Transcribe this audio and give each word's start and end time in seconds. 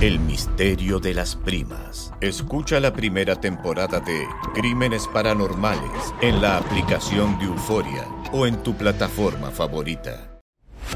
El 0.00 0.18
misterio 0.18 0.98
de 0.98 1.12
las 1.12 1.36
primas. 1.36 2.14
Escucha 2.22 2.80
la 2.80 2.90
primera 2.90 3.38
temporada 3.38 4.00
de 4.00 4.26
Crímenes 4.54 5.06
Paranormales 5.06 6.14
en 6.22 6.40
la 6.40 6.56
aplicación 6.56 7.38
de 7.38 7.44
Euforia 7.44 8.08
o 8.32 8.46
en 8.46 8.62
tu 8.62 8.74
plataforma 8.74 9.50
favorita. 9.50 10.40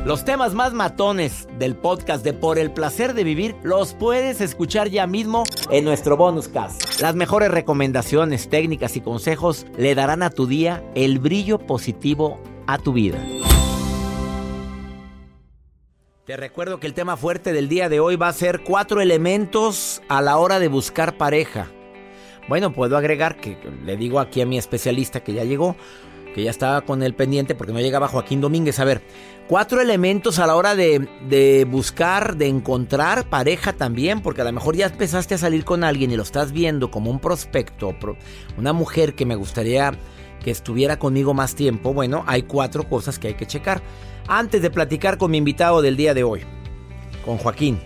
Los 0.06 0.24
temas 0.24 0.54
más 0.54 0.72
matones 0.72 1.46
del 1.58 1.76
podcast 1.76 2.24
de 2.24 2.32
Por 2.32 2.58
el 2.58 2.70
placer 2.70 3.12
de 3.12 3.24
vivir 3.24 3.54
los 3.62 3.92
puedes 3.92 4.40
escuchar 4.40 4.88
ya 4.88 5.06
mismo 5.06 5.44
en 5.70 5.84
nuestro 5.84 6.16
bonus 6.16 6.48
cast. 6.48 7.02
Las 7.02 7.14
mejores 7.14 7.50
recomendaciones, 7.50 8.48
técnicas 8.48 8.96
y 8.96 9.02
consejos 9.02 9.66
le 9.76 9.94
darán 9.94 10.22
a 10.22 10.30
tu 10.30 10.46
día 10.46 10.82
el 10.94 11.18
brillo 11.18 11.58
positivo 11.58 12.40
a 12.66 12.78
tu 12.78 12.94
vida. 12.94 13.18
Te 16.26 16.38
recuerdo 16.38 16.80
que 16.80 16.86
el 16.86 16.94
tema 16.94 17.18
fuerte 17.18 17.52
del 17.52 17.68
día 17.68 17.90
de 17.90 18.00
hoy 18.00 18.16
va 18.16 18.28
a 18.28 18.32
ser 18.32 18.62
cuatro 18.62 19.02
elementos 19.02 20.00
a 20.08 20.22
la 20.22 20.38
hora 20.38 20.58
de 20.58 20.68
buscar 20.68 21.18
pareja. 21.18 21.66
Bueno, 22.48 22.72
puedo 22.72 22.96
agregar 22.96 23.36
que 23.36 23.58
le 23.84 23.98
digo 23.98 24.18
aquí 24.18 24.40
a 24.40 24.46
mi 24.46 24.56
especialista 24.56 25.22
que 25.22 25.34
ya 25.34 25.44
llegó, 25.44 25.76
que 26.34 26.42
ya 26.42 26.50
estaba 26.50 26.80
con 26.80 27.02
el 27.02 27.14
pendiente 27.14 27.54
porque 27.54 27.74
no 27.74 27.80
llegaba 27.80 28.08
Joaquín 28.08 28.40
Domínguez. 28.40 28.80
A 28.80 28.86
ver, 28.86 29.02
cuatro 29.48 29.82
elementos 29.82 30.38
a 30.38 30.46
la 30.46 30.56
hora 30.56 30.74
de, 30.74 31.06
de, 31.28 31.66
buscar, 31.66 32.38
de 32.38 32.46
encontrar 32.46 33.28
pareja 33.28 33.74
también, 33.74 34.22
porque 34.22 34.40
a 34.40 34.44
lo 34.44 34.52
mejor 34.52 34.76
ya 34.76 34.86
empezaste 34.86 35.34
a 35.34 35.38
salir 35.38 35.66
con 35.66 35.84
alguien 35.84 36.10
y 36.10 36.16
lo 36.16 36.22
estás 36.22 36.52
viendo 36.52 36.90
como 36.90 37.10
un 37.10 37.20
prospecto, 37.20 37.94
una 38.56 38.72
mujer 38.72 39.14
que 39.14 39.26
me 39.26 39.36
gustaría 39.36 39.92
que 40.42 40.50
estuviera 40.50 40.98
conmigo 40.98 41.34
más 41.34 41.54
tiempo. 41.54 41.92
Bueno, 41.92 42.24
hay 42.26 42.44
cuatro 42.44 42.88
cosas 42.88 43.18
que 43.18 43.28
hay 43.28 43.34
que 43.34 43.46
checar. 43.46 43.82
Antes 44.26 44.62
de 44.62 44.70
platicar 44.70 45.18
con 45.18 45.30
mi 45.30 45.38
invitado 45.38 45.82
del 45.82 45.96
día 45.96 46.14
de 46.14 46.24
hoy, 46.24 46.40
con 47.26 47.36
Joaquín, 47.36 47.78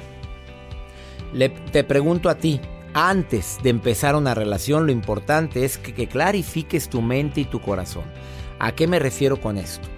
le, 1.32 1.48
te 1.48 1.82
pregunto 1.82 2.30
a 2.30 2.36
ti, 2.36 2.60
antes 2.94 3.58
de 3.62 3.70
empezar 3.70 4.14
una 4.14 4.34
relación, 4.34 4.86
lo 4.86 4.92
importante 4.92 5.64
es 5.64 5.78
que, 5.78 5.92
que 5.92 6.06
clarifiques 6.06 6.88
tu 6.88 7.02
mente 7.02 7.40
y 7.40 7.44
tu 7.44 7.60
corazón. 7.60 8.04
¿A 8.60 8.72
qué 8.72 8.86
me 8.86 9.00
refiero 9.00 9.40
con 9.40 9.58
esto? 9.58 9.88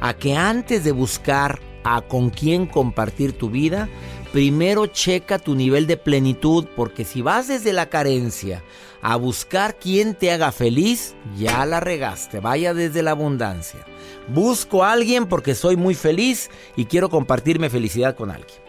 A 0.00 0.14
que 0.14 0.34
antes 0.34 0.84
de 0.84 0.92
buscar 0.92 1.60
a 1.84 2.00
con 2.00 2.30
quién 2.30 2.66
compartir 2.66 3.36
tu 3.36 3.50
vida, 3.50 3.88
primero 4.32 4.86
checa 4.86 5.38
tu 5.38 5.54
nivel 5.54 5.86
de 5.86 5.98
plenitud, 5.98 6.66
porque 6.76 7.04
si 7.04 7.20
vas 7.20 7.48
desde 7.48 7.74
la 7.74 7.90
carencia 7.90 8.62
a 9.02 9.16
buscar 9.16 9.78
quien 9.78 10.14
te 10.14 10.32
haga 10.32 10.50
feliz, 10.50 11.14
ya 11.38 11.66
la 11.66 11.80
regaste, 11.80 12.40
vaya 12.40 12.72
desde 12.72 13.02
la 13.02 13.10
abundancia. 13.10 13.84
Busco 14.32 14.84
a 14.84 14.92
alguien 14.92 15.26
porque 15.26 15.54
soy 15.54 15.76
muy 15.76 15.94
feliz 15.94 16.50
y 16.76 16.84
quiero 16.84 17.08
compartirme 17.10 17.70
felicidad 17.70 18.16
con 18.16 18.30
alguien. 18.30 18.60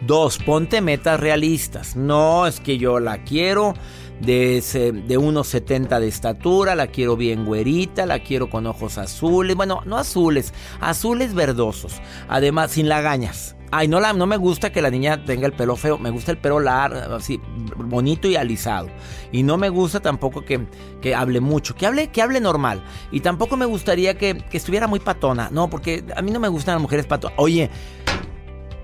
Dos, 0.00 0.38
ponte 0.38 0.80
metas 0.80 1.18
realistas. 1.18 1.96
No 1.96 2.46
es 2.46 2.60
que 2.60 2.78
yo 2.78 3.00
la 3.00 3.24
quiero 3.24 3.74
de, 4.20 4.62
de 5.06 5.18
unos 5.18 5.48
70 5.48 5.98
de 5.98 6.08
estatura, 6.08 6.74
la 6.74 6.86
quiero 6.88 7.16
bien 7.16 7.44
güerita, 7.44 8.06
la 8.06 8.20
quiero 8.20 8.48
con 8.48 8.66
ojos 8.66 8.98
azules. 8.98 9.56
Bueno, 9.56 9.82
no 9.86 9.96
azules, 9.96 10.54
azules 10.80 11.34
verdosos. 11.34 12.00
Además, 12.28 12.72
sin 12.72 12.88
lagañas. 12.88 13.57
Ay, 13.70 13.86
no, 13.88 14.00
la, 14.00 14.12
no 14.12 14.26
me 14.26 14.36
gusta 14.36 14.72
que 14.72 14.80
la 14.80 14.90
niña 14.90 15.24
tenga 15.24 15.46
el 15.46 15.52
pelo 15.52 15.76
feo, 15.76 15.98
me 15.98 16.10
gusta 16.10 16.30
el 16.30 16.38
pelo 16.38 16.58
largo, 16.58 17.14
así, 17.14 17.40
bonito 17.76 18.26
y 18.28 18.36
alisado. 18.36 18.88
Y 19.30 19.42
no 19.42 19.58
me 19.58 19.68
gusta 19.68 20.00
tampoco 20.00 20.44
que, 20.44 20.66
que 21.02 21.14
hable 21.14 21.40
mucho, 21.40 21.74
que 21.74 21.86
hable, 21.86 22.08
que 22.08 22.22
hable 22.22 22.40
normal. 22.40 22.82
Y 23.10 23.20
tampoco 23.20 23.56
me 23.56 23.66
gustaría 23.66 24.16
que, 24.16 24.38
que 24.38 24.56
estuviera 24.56 24.86
muy 24.86 25.00
patona, 25.00 25.50
no, 25.52 25.68
porque 25.68 26.04
a 26.16 26.22
mí 26.22 26.30
no 26.30 26.40
me 26.40 26.48
gustan 26.48 26.76
las 26.76 26.82
mujeres 26.82 27.06
patonas. 27.06 27.38
Oye, 27.38 27.70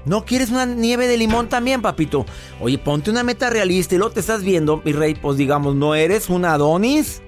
¿No 0.06 0.26
quieres 0.26 0.50
una 0.50 0.66
nieve 0.66 1.06
de 1.06 1.16
limón 1.16 1.48
también, 1.48 1.80
papito? 1.80 2.26
Oye, 2.60 2.76
ponte 2.76 3.10
una 3.10 3.22
meta 3.22 3.48
realista 3.48 3.94
y 3.94 3.98
luego 3.98 4.12
te 4.12 4.20
estás 4.20 4.42
viendo, 4.42 4.82
mi 4.84 4.92
rey, 4.92 5.14
pues 5.14 5.38
digamos, 5.38 5.74
¿no 5.74 5.94
eres 5.94 6.28
un 6.28 6.44
Adonis? 6.44 7.22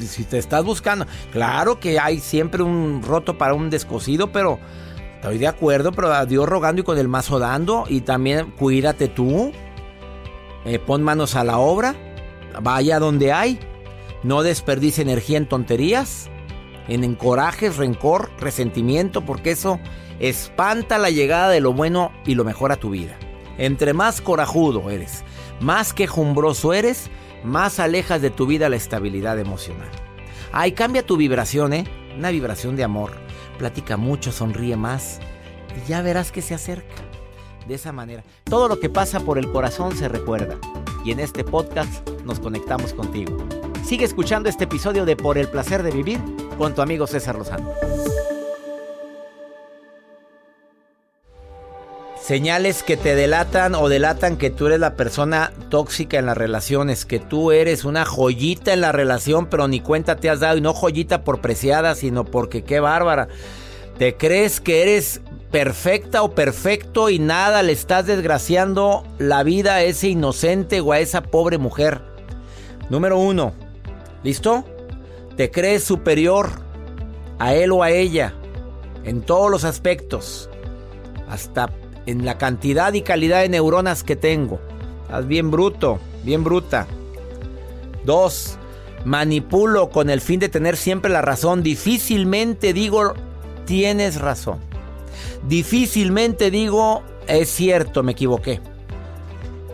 Si 0.00 0.24
te 0.24 0.38
estás 0.38 0.64
buscando, 0.64 1.06
claro 1.30 1.78
que 1.78 1.98
hay 1.98 2.18
siempre 2.18 2.62
un 2.62 3.02
roto 3.02 3.38
para 3.38 3.54
un 3.54 3.70
descosido, 3.70 4.32
pero 4.32 4.58
estoy 5.22 5.38
de 5.38 5.46
acuerdo, 5.46 5.92
pero 5.92 6.12
a 6.12 6.26
Dios 6.26 6.48
rogando 6.48 6.80
y 6.80 6.84
con 6.84 6.98
el 6.98 7.06
mazo 7.06 7.38
dando. 7.38 7.84
Y 7.88 8.00
también 8.00 8.50
cuídate 8.58 9.06
tú. 9.06 9.52
Eh, 10.64 10.80
pon 10.80 11.04
manos 11.04 11.36
a 11.36 11.44
la 11.44 11.58
obra. 11.58 11.94
Vaya 12.60 12.98
donde 12.98 13.32
hay. 13.32 13.60
No 14.24 14.42
desperdice 14.42 15.00
energía 15.00 15.38
en 15.38 15.46
tonterías, 15.46 16.28
en 16.88 17.04
encorajes, 17.04 17.76
rencor, 17.76 18.30
resentimiento, 18.40 19.24
porque 19.24 19.52
eso 19.52 19.78
espanta 20.18 20.98
la 20.98 21.10
llegada 21.10 21.50
de 21.50 21.60
lo 21.60 21.72
bueno 21.72 22.10
y 22.26 22.34
lo 22.34 22.44
mejor 22.44 22.72
a 22.72 22.76
tu 22.76 22.90
vida. 22.90 23.16
Entre 23.58 23.92
más 23.94 24.20
corajudo 24.20 24.90
eres, 24.90 25.22
más 25.60 25.92
quejumbroso 25.92 26.72
eres, 26.72 27.10
más 27.44 27.78
alejas 27.78 28.20
de 28.22 28.30
tu 28.30 28.46
vida 28.46 28.68
la 28.68 28.76
estabilidad 28.76 29.38
emocional. 29.38 29.90
Ay, 30.52 30.72
cambia 30.72 31.06
tu 31.06 31.16
vibración, 31.16 31.72
¿eh? 31.72 31.84
Una 32.16 32.30
vibración 32.30 32.74
de 32.76 32.84
amor. 32.84 33.12
Platica 33.62 33.96
mucho, 33.96 34.32
sonríe 34.32 34.74
más 34.74 35.20
y 35.76 35.88
ya 35.88 36.02
verás 36.02 36.32
que 36.32 36.42
se 36.42 36.52
acerca. 36.52 36.96
De 37.68 37.74
esa 37.74 37.92
manera, 37.92 38.24
todo 38.42 38.66
lo 38.66 38.80
que 38.80 38.90
pasa 38.90 39.20
por 39.20 39.38
el 39.38 39.52
corazón 39.52 39.96
se 39.96 40.08
recuerda. 40.08 40.58
Y 41.04 41.12
en 41.12 41.20
este 41.20 41.44
podcast 41.44 42.04
nos 42.24 42.40
conectamos 42.40 42.92
contigo. 42.92 43.36
Sigue 43.84 44.04
escuchando 44.04 44.48
este 44.48 44.64
episodio 44.64 45.04
de 45.04 45.14
Por 45.14 45.38
el 45.38 45.46
placer 45.46 45.84
de 45.84 45.92
vivir 45.92 46.18
con 46.58 46.74
tu 46.74 46.82
amigo 46.82 47.06
César 47.06 47.36
Lozano. 47.36 47.70
Señales 52.22 52.84
que 52.84 52.96
te 52.96 53.16
delatan 53.16 53.74
o 53.74 53.88
delatan 53.88 54.36
que 54.36 54.50
tú 54.50 54.68
eres 54.68 54.78
la 54.78 54.94
persona 54.94 55.52
tóxica 55.70 56.20
en 56.20 56.26
las 56.26 56.36
relaciones, 56.36 57.04
que 57.04 57.18
tú 57.18 57.50
eres 57.50 57.84
una 57.84 58.04
joyita 58.04 58.72
en 58.72 58.80
la 58.80 58.92
relación, 58.92 59.46
pero 59.46 59.66
ni 59.66 59.80
cuenta 59.80 60.14
te 60.14 60.30
has 60.30 60.38
dado, 60.38 60.56
y 60.56 60.60
no 60.60 60.72
joyita 60.72 61.24
por 61.24 61.40
preciada, 61.40 61.96
sino 61.96 62.24
porque 62.24 62.62
qué 62.62 62.78
bárbara. 62.78 63.26
Te 63.98 64.16
crees 64.16 64.60
que 64.60 64.82
eres 64.82 65.20
perfecta 65.50 66.22
o 66.22 66.32
perfecto 66.32 67.10
y 67.10 67.18
nada 67.18 67.64
le 67.64 67.72
estás 67.72 68.06
desgraciando 68.06 69.02
la 69.18 69.42
vida 69.42 69.74
a 69.74 69.82
ese 69.82 70.06
inocente 70.06 70.80
o 70.80 70.92
a 70.92 71.00
esa 71.00 71.22
pobre 71.22 71.58
mujer. 71.58 72.02
Número 72.88 73.18
uno, 73.18 73.52
¿listo? 74.22 74.64
Te 75.36 75.50
crees 75.50 75.82
superior 75.82 76.50
a 77.40 77.52
él 77.52 77.72
o 77.72 77.82
a 77.82 77.90
ella 77.90 78.32
en 79.02 79.22
todos 79.22 79.50
los 79.50 79.64
aspectos. 79.64 80.48
Hasta 81.28 81.68
en 82.06 82.24
la 82.24 82.38
cantidad 82.38 82.92
y 82.92 83.02
calidad 83.02 83.42
de 83.42 83.48
neuronas 83.48 84.02
que 84.02 84.16
tengo. 84.16 84.60
Estás 85.02 85.26
bien 85.26 85.50
bruto, 85.50 85.98
bien 86.24 86.44
bruta. 86.44 86.86
Dos, 88.04 88.56
manipulo 89.04 89.90
con 89.90 90.10
el 90.10 90.20
fin 90.20 90.40
de 90.40 90.48
tener 90.48 90.76
siempre 90.76 91.10
la 91.10 91.22
razón. 91.22 91.62
Difícilmente 91.62 92.72
digo 92.72 93.14
tienes 93.64 94.20
razón. 94.20 94.58
Difícilmente 95.46 96.50
digo, 96.50 97.02
es 97.26 97.48
cierto, 97.48 98.02
me 98.02 98.12
equivoqué. 98.12 98.60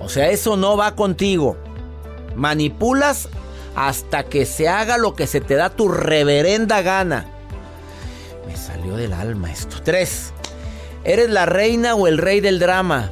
O 0.00 0.08
sea, 0.08 0.28
eso 0.30 0.56
no 0.56 0.76
va 0.76 0.94
contigo. 0.94 1.56
Manipulas 2.36 3.28
hasta 3.74 4.24
que 4.24 4.46
se 4.46 4.68
haga 4.68 4.98
lo 4.98 5.14
que 5.14 5.26
se 5.26 5.40
te 5.40 5.54
da 5.54 5.70
tu 5.70 5.88
reverenda 5.88 6.82
gana. 6.82 7.26
Me 8.46 8.56
salió 8.56 8.96
del 8.96 9.12
alma 9.12 9.52
esto. 9.52 9.76
Tres. 9.82 10.32
¿Eres 11.04 11.30
la 11.30 11.46
reina 11.46 11.94
o 11.94 12.06
el 12.06 12.18
rey 12.18 12.40
del 12.40 12.58
drama? 12.58 13.10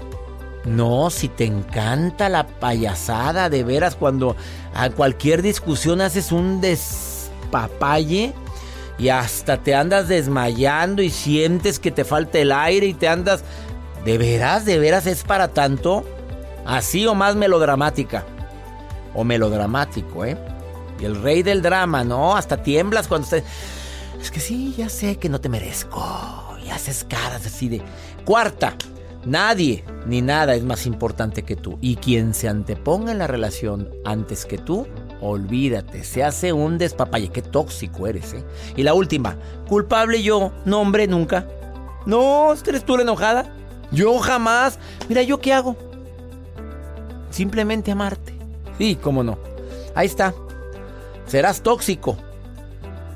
No, 0.64 1.10
si 1.10 1.28
te 1.28 1.44
encanta 1.44 2.28
la 2.28 2.46
payasada, 2.46 3.48
de 3.48 3.62
veras, 3.62 3.94
cuando 3.94 4.36
a 4.74 4.90
cualquier 4.90 5.40
discusión 5.40 6.00
haces 6.00 6.32
un 6.32 6.60
despapalle 6.60 8.34
y 8.98 9.08
hasta 9.10 9.58
te 9.58 9.74
andas 9.74 10.08
desmayando 10.08 11.02
y 11.02 11.10
sientes 11.10 11.78
que 11.78 11.92
te 11.92 12.04
falta 12.04 12.38
el 12.38 12.52
aire 12.52 12.86
y 12.86 12.94
te 12.94 13.08
andas... 13.08 13.44
¿De 14.04 14.18
veras? 14.18 14.64
¿De 14.64 14.78
veras 14.78 15.06
es 15.06 15.24
para 15.24 15.48
tanto? 15.48 16.04
Así 16.64 17.06
o 17.06 17.14
más 17.14 17.34
melodramática. 17.36 18.24
O 19.14 19.24
melodramático, 19.24 20.24
¿eh? 20.24 20.36
Y 21.00 21.04
el 21.04 21.20
rey 21.22 21.42
del 21.42 21.60
drama, 21.60 22.04
¿no? 22.04 22.36
Hasta 22.36 22.62
tiemblas 22.62 23.08
cuando 23.08 23.24
estés... 23.24 23.44
Es 24.20 24.30
que 24.30 24.40
sí, 24.40 24.74
ya 24.76 24.88
sé 24.88 25.16
que 25.16 25.28
no 25.28 25.40
te 25.40 25.48
merezco. 25.48 26.45
Y 26.66 26.70
haces 26.70 27.04
caras 27.08 27.46
así 27.46 27.68
de... 27.68 27.82
Cuarta. 28.24 28.74
Nadie 29.24 29.84
ni 30.06 30.22
nada 30.22 30.54
es 30.54 30.62
más 30.62 30.86
importante 30.86 31.42
que 31.42 31.56
tú. 31.56 31.78
Y 31.80 31.96
quien 31.96 32.34
se 32.34 32.48
anteponga 32.48 33.12
en 33.12 33.18
la 33.18 33.26
relación 33.26 33.90
antes 34.04 34.46
que 34.46 34.58
tú, 34.58 34.86
olvídate, 35.20 36.04
se 36.04 36.22
hace 36.22 36.52
un 36.52 36.78
despapalle. 36.78 37.28
Qué 37.28 37.42
tóxico 37.42 38.06
eres, 38.06 38.34
¿eh? 38.34 38.44
Y 38.76 38.84
la 38.84 38.94
última, 38.94 39.36
culpable 39.68 40.22
yo, 40.22 40.52
no 40.64 40.80
hombre, 40.80 41.06
nunca. 41.08 41.48
No, 42.06 42.52
¿eres 42.52 42.84
tú 42.84 42.96
la 42.96 43.02
enojada? 43.02 43.52
Yo 43.90 44.16
jamás. 44.18 44.78
Mira, 45.08 45.22
¿yo 45.22 45.40
qué 45.40 45.52
hago? 45.52 45.76
Simplemente 47.30 47.90
amarte. 47.90 48.32
Sí, 48.78 48.96
cómo 49.00 49.24
no. 49.24 49.38
Ahí 49.94 50.06
está. 50.06 50.34
Serás 51.26 51.62
tóxico. 51.62 52.16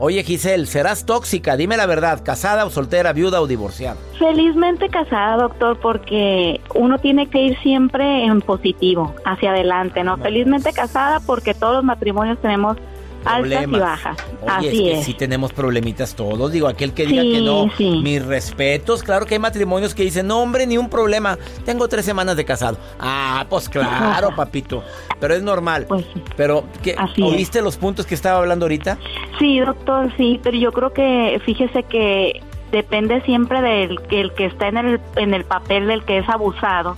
Oye 0.03 0.25
Giselle, 0.25 0.65
serás 0.65 1.05
tóxica, 1.05 1.59
dime 1.59 1.77
la 1.77 1.85
verdad, 1.85 2.23
casada 2.25 2.65
o 2.65 2.71
soltera, 2.71 3.13
viuda 3.13 3.43
o 3.43 3.47
divorciada. 3.47 3.99
Felizmente 4.19 4.89
casada, 4.89 5.37
doctor, 5.37 5.79
porque 5.79 6.59
uno 6.75 6.99
tiene 6.99 7.29
que 7.29 7.43
ir 7.43 7.59
siempre 7.59 8.25
en 8.25 8.41
positivo, 8.41 9.15
hacia 9.27 9.51
adelante, 9.51 10.03
¿no? 10.03 10.17
Felizmente 10.17 10.73
casada 10.73 11.21
porque 11.21 11.53
todos 11.53 11.75
los 11.75 11.85
matrimonios 11.85 12.39
tenemos 12.41 12.79
altas 13.25 13.63
y 13.63 13.67
bajas. 13.67 14.17
Oye, 14.43 14.51
Así 14.51 14.67
es 14.67 14.73
que 14.73 14.93
es. 15.01 15.05
sí 15.05 15.15
tenemos 15.15 15.53
problemitas 15.53 16.15
todos. 16.15 16.53
Digo, 16.53 16.69
aquel 16.69 16.93
que 16.93 17.07
diga 17.07 17.23
Sí, 17.23 17.33
que 17.33 17.41
no, 17.41 17.71
sí. 17.77 18.01
mis 18.03 18.25
respetos. 18.25 19.03
Claro 19.03 19.27
que 19.27 19.35
hay 19.35 19.39
matrimonios 19.41 19.95
que 19.95 20.03
dicen, 20.03 20.27
no, 20.27 20.41
hombre, 20.41 20.67
ni 20.67 20.79
un 20.79 20.89
problema. 20.89 21.39
Tengo 21.65 21.89
tres 21.89 22.05
semanas 22.05 22.37
de 22.37 22.45
casado. 22.45 22.79
Ah, 22.99 23.47
pues 23.49 23.69
claro, 23.69 24.35
papito. 24.35 24.83
Pero 25.21 25.35
es 25.35 25.43
normal. 25.43 25.87
Pues. 25.89 26.05
Pero, 26.37 26.65
¿qué, 26.83 26.95
Así 26.97 27.23
es. 27.23 27.33
¿oíste 27.35 27.63
los 27.63 27.77
puntos 27.77 28.07
que 28.07 28.15
estaba 28.15 28.39
hablando 28.39 28.65
ahorita? 28.65 28.99
Sí, 29.39 29.59
doctor, 29.61 30.11
sí, 30.17 30.41
pero 30.43 30.57
yo 30.57 30.73
creo 30.73 30.93
que 30.93 31.41
fíjese 31.45 31.83
que 31.85 32.41
depende 32.73 33.21
siempre 33.23 33.61
del 33.61 34.01
que 34.03 34.21
el 34.21 34.33
que 34.35 34.47
está 34.47 34.69
en 34.69 34.77
el 34.77 35.01
en 35.17 35.35
el 35.35 35.45
papel 35.45 35.89
del 35.89 36.05
que 36.05 36.19
es 36.19 36.29
abusado. 36.29 36.97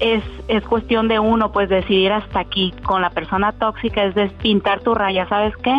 Es 0.00 0.22
es 0.48 0.62
cuestión 0.64 1.08
de 1.08 1.18
uno 1.18 1.50
pues 1.52 1.68
decidir 1.68 2.12
hasta 2.12 2.40
aquí 2.40 2.72
con 2.84 3.02
la 3.02 3.10
persona 3.10 3.52
tóxica 3.52 4.04
es 4.04 4.14
de 4.14 4.28
pintar 4.28 4.80
tu 4.80 4.94
raya, 4.94 5.28
¿sabes 5.28 5.54
qué? 5.58 5.74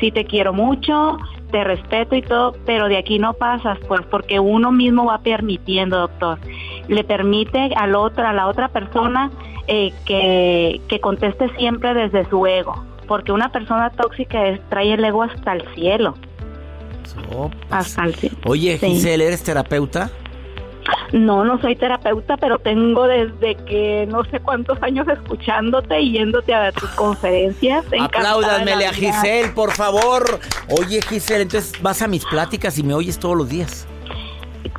Sí 0.00 0.10
te 0.12 0.24
quiero 0.24 0.52
mucho, 0.52 1.18
te 1.50 1.64
respeto 1.64 2.14
y 2.14 2.22
todo, 2.22 2.54
pero 2.64 2.88
de 2.88 2.96
aquí 2.96 3.18
no 3.18 3.34
pasas 3.34 3.78
pues 3.88 4.00
porque 4.10 4.38
uno 4.40 4.70
mismo 4.72 5.04
va 5.06 5.18
permitiendo, 5.18 5.98
doctor. 5.98 6.38
Le 6.88 7.02
permite 7.04 7.70
al 7.76 7.94
otro 7.94 8.26
a 8.26 8.32
la 8.32 8.46
otra 8.46 8.68
persona 8.68 9.30
eh, 9.66 9.92
que 10.06 10.80
que 10.88 11.00
conteste 11.00 11.48
siempre 11.56 11.92
desde 11.94 12.24
su 12.30 12.46
ego 12.46 12.84
porque 13.08 13.32
una 13.32 13.50
persona 13.52 13.90
tóxica 13.90 14.46
es- 14.48 14.60
trae 14.68 14.92
el 14.94 15.04
ego 15.04 15.22
hasta 15.24 15.52
el 15.54 15.62
cielo, 15.74 16.14
hasta 17.70 18.04
el 18.04 18.14
cielo. 18.14 18.36
Oye, 18.46 18.78
Sí. 18.78 18.86
Giselle, 18.88 19.26
¿eres 19.26 19.42
terapeuta? 19.42 20.10
No, 21.12 21.44
no 21.44 21.60
soy 21.60 21.76
terapeuta, 21.76 22.36
pero 22.36 22.58
tengo 22.58 23.06
desde 23.06 23.54
que 23.64 24.06
no 24.10 24.24
sé 24.24 24.40
cuántos 24.40 24.82
años 24.82 25.06
escuchándote 25.08 26.00
y 26.00 26.12
yéndote 26.12 26.52
a 26.54 26.72
tus 26.72 26.90
conferencias. 26.90 27.84
Apláudanmele 28.00 28.86
a. 28.86 28.92
Giselle, 28.92 29.48
por 29.50 29.70
favor. 29.72 30.40
Oye, 30.78 31.00
Giselle, 31.02 31.42
entonces 31.42 31.72
vas 31.82 32.02
a 32.02 32.08
mis 32.08 32.24
pláticas 32.24 32.78
y 32.78 32.82
me 32.82 32.94
oyes 32.94 33.18
todos 33.18 33.36
los 33.36 33.48
días. 33.48 33.86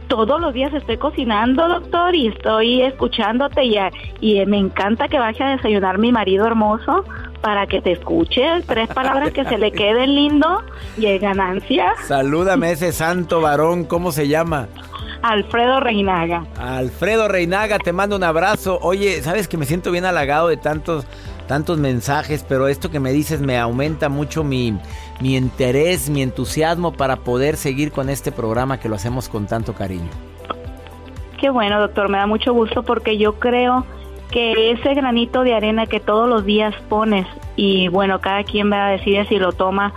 Todos 0.08 0.40
los 0.40 0.54
días 0.54 0.74
estoy 0.74 0.98
cocinando, 0.98 1.68
doctor, 1.68 2.16
y 2.16 2.28
estoy 2.28 2.82
escuchándote 2.82 3.64
y, 3.66 3.78
a- 3.78 3.92
y 4.22 4.46
me 4.46 4.58
encanta 4.58 5.08
que 5.10 5.20
vaya 5.20 5.48
a 5.48 5.52
desayunar 5.58 5.98
mi 5.98 6.12
marido 6.14 6.46
hermoso 6.48 7.04
para 7.42 7.68
que 7.68 7.82
te 7.82 7.92
escuche 7.92 8.42
tres 8.68 8.88
palabras 8.90 9.32
que 9.32 9.44
se 9.46 9.58
le 9.58 9.72
queden 9.72 10.16
lindo 10.16 10.64
y 10.98 11.08
es 11.08 11.22
ganancia. 11.22 11.94
Salúdame 12.08 12.68
a 12.68 12.72
ese 12.72 12.92
santo 12.94 13.42
varón, 13.42 13.84
¿cómo 13.84 14.12
se 14.14 14.28
llama? 14.30 14.68
Alfredo 15.22 15.80
Reinaga. 15.80 16.46
Alfredo 16.60 17.28
Reinaga, 17.28 17.80
te 17.80 17.94
mando 17.94 18.16
un 18.16 18.24
abrazo. 18.24 18.80
Oye, 18.82 19.22
sabes 19.22 19.48
que 19.48 19.58
me 19.58 19.66
siento 19.66 19.92
bien 19.92 20.06
halagado 20.06 20.48
de 20.48 20.58
tantos, 20.58 21.06
tantos 21.48 21.78
mensajes, 21.78 22.46
pero 22.48 22.68
esto 22.68 22.92
que 22.92 23.00
me 23.00 23.12
dices 23.12 23.42
me 23.42 23.58
aumenta 23.58 24.10
mucho 24.10 24.44
mi, 24.44 24.78
mi 25.20 25.36
interés, 25.36 26.10
mi 26.10 26.22
entusiasmo 26.22 26.94
para 26.94 27.18
poder 27.18 27.58
seguir 27.58 27.92
con 27.92 28.10
este 28.10 28.32
programa 28.32 28.80
que 28.80 28.90
lo 28.90 28.96
hacemos 28.96 29.30
con 29.30 29.48
tanto 29.48 29.74
cariño. 29.74 30.10
Qué 31.40 31.50
bueno, 31.50 31.80
doctor, 31.80 32.10
me 32.10 32.18
da 32.18 32.26
mucho 32.26 32.54
gusto 32.54 32.84
porque 32.84 33.18
yo 33.18 33.34
creo 33.40 33.86
que 34.32 34.72
ese 34.72 34.94
granito 34.94 35.44
de 35.44 35.54
arena 35.54 35.86
que 35.86 36.00
todos 36.00 36.28
los 36.28 36.46
días 36.46 36.74
pones 36.90 37.26
y 37.56 37.88
bueno, 37.88 38.20
cada 38.20 38.44
quien 38.44 38.72
va 38.72 38.88
a 38.88 38.92
decidir 38.92 39.28
si 39.28 39.38
lo 39.38 39.52
toma 39.52 39.94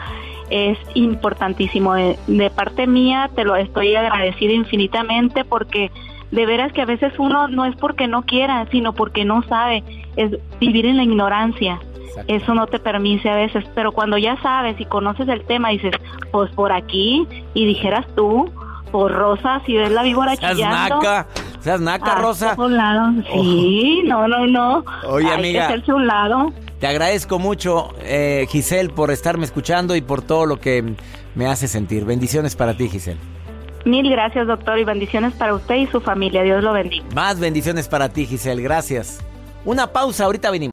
es 0.51 0.79
importantísimo. 0.95 1.95
De, 1.95 2.19
de 2.27 2.51
parte 2.51 2.87
mía 2.87 3.31
te 3.35 3.45
lo 3.45 3.57
estoy 3.57 3.95
agradecida 3.95 4.53
infinitamente 4.53 5.45
porque 5.45 5.91
de 6.31 6.47
veras 6.47 6.73
que 6.73 6.83
a 6.83 6.87
veces 6.87 7.13
uno 7.19 7.49
no 7.49 7.65
es 7.65 7.75
porque 7.77 8.07
no 8.07 8.23
quiera, 8.23 8.67
sino 8.71 8.93
porque 8.93 9.25
no 9.25 9.43
sabe, 9.45 9.83
es 10.17 10.33
vivir 10.61 10.87
en 10.87 10.97
la 10.97 11.03
ignorancia. 11.05 11.81
Exacto. 12.07 12.33
Eso 12.35 12.55
no 12.55 12.67
te 12.67 12.79
permite 12.81 13.29
a 13.31 13.37
veces, 13.37 13.65
pero 13.75 13.93
cuando 13.93 14.19
ya 14.19 14.37
sabes 14.43 14.81
y 14.81 14.85
conoces 14.85 15.29
el 15.29 15.45
tema, 15.45 15.71
dices, 15.71 15.93
pues 16.33 16.51
por 16.53 16.73
aquí, 16.73 17.27
y 17.55 17.67
dijeras 17.67 18.05
tú, 18.17 18.51
por 18.91 19.13
Rosa, 19.13 19.61
si 19.67 19.77
ves 19.77 19.91
la 19.93 20.03
víbora 20.03 20.35
Seas 20.35 20.53
chillando. 20.57 20.97
naca, 20.97 21.27
seas 21.61 21.81
naca, 21.81 22.13
Ah, 22.17 22.21
Rosa. 22.21 22.55
un 22.59 22.77
lado. 22.77 23.13
Sí, 23.33 24.03
no, 24.07 24.27
no, 24.27 24.47
no. 24.49 24.85
Oye, 25.09 25.29
Hay 25.29 25.35
amiga. 25.35 25.67
que 25.69 25.73
hacerse 25.75 25.93
un 25.93 26.07
lado. 26.09 26.53
Te 26.81 26.87
agradezco 26.87 27.39
mucho, 27.39 27.95
eh, 28.01 28.47
Giselle, 28.49 28.89
por 28.89 29.11
estarme 29.11 29.45
escuchando 29.45 29.95
y 29.95 30.01
por 30.01 30.23
todo 30.23 30.47
lo 30.47 30.59
que 30.59 30.95
me 31.35 31.47
hace 31.47 31.69
sentir. 31.69 32.07
Bendiciones 32.07 32.57
para 32.57 32.75
ti, 32.75 32.89
Giselle. 32.89 33.21
Mil 33.85 34.11
gracias, 34.11 34.47
doctor, 34.47 34.79
y 34.79 34.85
bendiciones 34.85 35.35
para 35.35 35.55
usted 35.55 35.75
y 35.75 35.87
su 35.89 36.01
familia. 36.01 36.43
Dios 36.43 36.65
lo 36.65 36.73
bendiga. 36.73 37.05
Más 37.15 37.39
bendiciones 37.39 37.87
para 37.87 38.09
ti, 38.09 38.25
Giselle. 38.25 38.63
Gracias. 38.63 39.21
Una 39.67 39.93
pausa, 39.93 40.25
ahorita 40.25 40.51
venimos. 40.51 40.73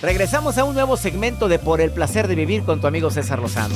Regresamos 0.00 0.58
a 0.58 0.64
un 0.64 0.74
nuevo 0.74 0.96
segmento 0.96 1.48
de 1.48 1.58
Por 1.58 1.80
el 1.80 1.90
placer 1.90 2.28
de 2.28 2.36
vivir 2.36 2.62
con 2.62 2.80
tu 2.80 2.86
amigo 2.86 3.10
César 3.10 3.40
Lozano. 3.40 3.74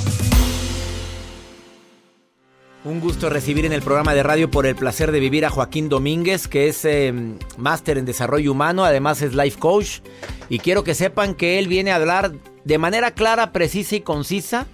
Un 2.85 3.01
gusto 3.01 3.29
recibir 3.29 3.67
en 3.67 3.73
el 3.73 3.83
programa 3.83 4.15
de 4.15 4.23
radio 4.23 4.49
por 4.49 4.67
el 4.67 4.77
placer 4.77 5.11
de 5.11 5.19
vivir 5.19 5.45
a 5.45 5.51
Joaquín 5.51 5.89
Domínguez, 5.89 6.47
que 6.47 6.69
es 6.69 6.85
em, 6.85 7.39
máster 7.57 7.99
en 7.99 8.05
desarrollo 8.05 8.53
humano, 8.53 8.85
además 8.85 9.21
es 9.21 9.35
life 9.35 9.59
coach. 9.59 9.99
Y 10.49 10.61
quiero 10.61 10.85
que 10.85 10.95
sepan 10.95 11.35
que 11.35 11.59
él 11.59 11.67
viene 11.67 11.91
a 11.91 11.97
hablar 11.97 12.33
de 12.65 12.79
manera 12.79 13.11
clara, 13.15 13.51
precisa 13.51 13.97
y 13.97 14.01
concisa 14.01 14.67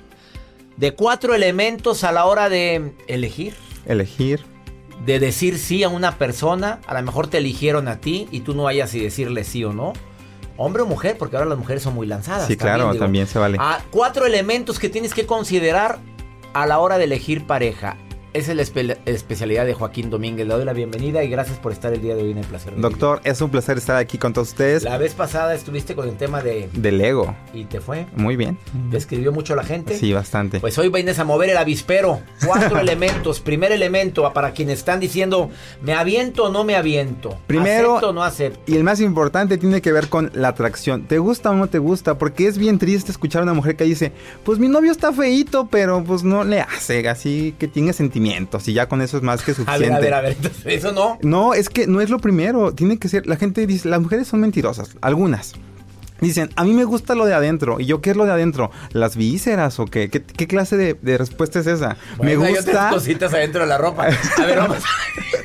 de 0.77 0.93
cuatro 0.93 1.35
elementos 1.35 2.05
a 2.05 2.13
la 2.13 2.27
hora 2.27 2.51
de 2.51 2.93
elegir. 3.07 3.55
Elegir. 3.87 4.45
De 5.07 5.19
decir 5.19 5.59
sí 5.59 5.83
a 5.83 5.89
una 5.89 6.19
persona. 6.19 6.81
A 6.87 6.93
lo 6.93 7.03
mejor 7.07 7.29
te 7.29 7.39
eligieron 7.39 7.89
a 7.89 8.01
ti 8.01 8.29
y 8.33 8.41
tú 8.41 8.55
no 8.55 8.65
vayas 8.65 8.95
y 8.95 9.01
decirle 9.01 9.45
sí 9.45 9.65
o 9.65 9.73
no. 9.73 9.95
Hombre 10.61 10.83
o 10.83 10.87
mujer, 10.87 11.17
porque 11.17 11.37
ahora 11.37 11.49
las 11.49 11.57
mujeres 11.57 11.85
son 11.85 11.95
muy 11.95 12.07
lanzadas. 12.07 12.49
Sí, 12.49 12.57
claro, 12.57 12.93
también 12.97 13.29
se 13.29 13.39
vale. 13.39 13.57
A 13.61 13.81
cuatro 13.93 14.27
elementos 14.27 14.81
que 14.81 14.89
tienes 14.89 15.15
que 15.15 15.25
considerar 15.25 16.01
a 16.53 16.67
la 16.67 16.81
hora 16.81 16.99
de 16.99 17.05
elegir 17.05 17.47
pareja. 17.47 17.97
Esa 18.35 18.53
es 18.53 18.73
la 18.75 18.95
especialidad 19.07 19.65
de 19.65 19.73
Joaquín 19.73 20.11
Domínguez. 20.11 20.47
Le 20.47 20.53
doy 20.53 20.65
la 20.67 20.75
bienvenida 20.75 21.25
y 21.25 21.31
gracias 21.31 21.59
por 21.59 21.73
estar 21.73 21.95
el 21.95 22.03
día 22.03 22.15
de 22.15 22.25
hoy 22.25 22.33
en 22.33 22.39
el 22.39 22.45
placer. 22.45 22.75
Doctor, 22.77 23.23
es 23.25 23.41
un 23.41 23.49
placer 23.49 23.79
estar 23.79 23.97
aquí 23.97 24.19
con 24.19 24.35
todos 24.35 24.49
ustedes. 24.49 24.83
La 24.83 24.99
vez 24.99 25.15
pasada 25.15 25.55
estuviste 25.55 25.95
con 25.95 26.07
el 26.09 26.17
tema 26.17 26.43
de... 26.43 26.69
Del 26.75 27.01
ego. 27.01 27.35
¿Y 27.55 27.65
te 27.65 27.81
fue? 27.81 28.07
Muy 28.17 28.37
bien. 28.37 28.59
¿Te 28.91 28.99
escribió 28.99 29.33
mucho 29.33 29.57
la 29.57 29.65
gente? 29.65 29.97
Sí, 29.97 30.13
bastante. 30.13 30.61
Pues 30.61 30.77
hoy 30.77 30.91
vienes 30.91 31.19
a 31.19 31.25
mover 31.25 31.49
el 31.49 31.57
avispero. 31.57 32.21
Cuatro 32.45 32.79
elementos. 32.81 33.41
Primer 33.41 33.73
elemento, 33.73 34.31
para 34.35 34.53
quienes 34.53 34.81
están 34.81 35.01
diciendo, 35.01 35.49
¿me 35.81 35.95
aviento 35.95 36.45
o 36.45 36.49
no 36.51 36.65
me 36.65 36.77
aviento? 36.77 37.39
Primero... 37.47 37.93
¿Acepto 37.93 38.11
o 38.11 38.13
no 38.13 38.23
acepto? 38.25 38.61
Y 38.71 38.77
el 38.77 38.85
más 38.85 39.01
importante 39.01 39.57
tiene 39.57 39.81
que 39.81 39.91
ver 39.91 40.09
con 40.09 40.31
la 40.35 40.49
atracción. 40.49 41.05
¿Te 41.05 41.19
gusta 41.19 41.51
o 41.51 41.55
no 41.55 41.69
te 41.69 41.79
gusta? 41.79 42.19
Porque 42.19 42.47
es 42.47 42.59
bien 42.59 42.79
triste 42.79 43.11
escuchar 43.11 43.41
a 43.41 43.45
una 43.45 43.55
mujer 43.55 43.75
que 43.75 43.85
dice, 43.85 44.13
pues 44.45 44.59
mi 44.59 44.69
novio 44.69 44.93
está 44.93 45.15
feito, 45.15 45.67
pero 45.71 46.05
pues 46.05 46.25
no 46.25 46.45
le 46.45 46.61
hace. 46.61 47.09
Así 47.09 47.55
que 47.59 47.69
tiene 47.69 47.95
sentimientos 48.19 48.69
y 48.69 48.73
ya 48.73 48.89
con 48.89 49.01
eso 49.01 49.17
es 49.17 49.23
más 49.23 49.43
que 49.43 49.55
suficiente. 49.55 49.87
A 49.95 50.01
ver, 50.01 50.15
a 50.15 50.21
ver, 50.21 50.37
a 50.37 50.39
ver, 50.41 50.53
eso 50.67 50.93
no. 50.93 51.19
No, 51.23 51.55
es 51.55 51.69
que 51.69 51.87
no 51.87 52.01
es 52.01 52.11
lo 52.11 52.19
primero, 52.19 52.73
tiene 52.75 52.99
que 52.99 53.09
ser, 53.09 53.27
la 53.27 53.37
gente 53.37 53.67
dice, 53.67 53.89
las 53.89 54.01
mujeres 54.01 54.29
son 54.29 54.41
mentirosas, 54.41 54.97
algunas. 55.01 55.55
Dicen, 56.21 56.51
a 56.57 56.65
mí 56.65 56.73
me 56.73 56.83
gusta 56.83 57.15
lo 57.15 57.27
de 57.27 57.35
adentro. 57.35 57.79
¿Y 57.79 57.87
yo 57.87 58.01
qué 58.01 58.11
es 58.11 58.17
lo 58.17 58.25
de 58.25 58.33
adentro? 58.33 58.73
¿Las 58.91 59.17
vísceras 59.17 59.79
o 59.79 59.85
qué? 59.85 60.11
¿Qué, 60.11 60.47
clase 60.49 60.77
de, 60.77 61.19
respuesta 61.19 61.61
es 61.61 61.69
esa? 61.69 61.97
me 62.21 62.35
gusta... 62.35 62.91
cositas 62.91 63.33
adentro 63.33 63.61
de 63.61 63.69
la 63.69 63.79
ropa. 63.79 64.09
A 64.37 64.45
ver, 64.45 64.59
vamos. 64.59 64.79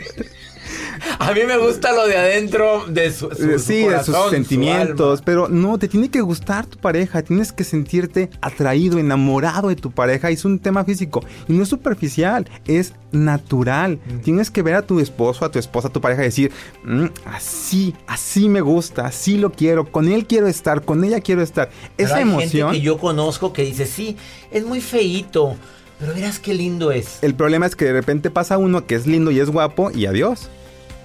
A 1.23 1.33
mí 1.33 1.39
me 1.47 1.57
gusta 1.57 1.93
lo 1.93 2.05
de 2.05 2.17
adentro 2.17 2.85
de 2.87 3.11
su, 3.11 3.29
sí, 3.57 3.85
de 3.85 4.03
sus 4.03 4.15
sentimientos, 4.29 5.21
pero 5.21 5.47
no, 5.47 5.77
te 5.79 5.87
tiene 5.87 6.09
que 6.09 6.19
gustar 6.19 6.65
tu 6.65 6.77
pareja, 6.77 7.21
tienes 7.21 7.53
que 7.53 7.63
sentirte 7.63 8.29
atraído, 8.41 8.99
enamorado 8.99 9.69
de 9.69 9.77
tu 9.77 9.91
pareja, 9.91 10.29
es 10.29 10.43
un 10.43 10.59
tema 10.59 10.83
físico 10.83 11.23
y 11.47 11.53
no 11.53 11.63
es 11.63 11.69
superficial, 11.69 12.49
es 12.65 12.93
natural. 13.13 13.99
Mm. 14.05 14.19
Tienes 14.19 14.51
que 14.51 14.61
ver 14.63 14.75
a 14.75 14.81
tu 14.81 14.99
esposo, 14.99 15.45
a 15.45 15.51
tu 15.51 15.59
esposa, 15.59 15.87
a 15.87 15.93
tu 15.93 16.01
pareja 16.01 16.23
y 16.23 16.25
decir, 16.25 16.51
mm, 16.83 17.05
así, 17.25 17.95
así 18.05 18.49
me 18.49 18.59
gusta, 18.59 19.05
así 19.05 19.37
lo 19.37 19.53
quiero, 19.53 19.89
con 19.89 20.09
él 20.11 20.25
quiero 20.25 20.47
estar, 20.47 20.83
con 20.83 21.05
ella 21.05 21.21
quiero 21.21 21.41
estar. 21.41 21.69
Esa 21.97 22.17
hay 22.17 22.23
emoción. 22.23 22.71
Gente 22.71 22.81
que 22.81 22.81
yo 22.85 22.97
conozco 22.97 23.53
que 23.53 23.63
dice, 23.63 23.85
sí, 23.85 24.17
es 24.51 24.65
muy 24.65 24.81
feíto. 24.81 25.55
Pero 25.99 26.15
verás 26.15 26.39
qué 26.39 26.53
lindo 26.53 26.91
es. 26.91 27.19
El 27.21 27.33
problema 27.33 27.65
es 27.65 27.77
que 27.77 27.85
de 27.85 27.93
repente 27.93 28.29
pasa 28.29 28.57
uno 28.57 28.85
que 28.85 28.95
es 28.95 29.07
lindo 29.07 29.31
y 29.31 29.39
es 29.39 29.49
guapo 29.49 29.89
y 29.89 30.05
adiós. 30.05 30.49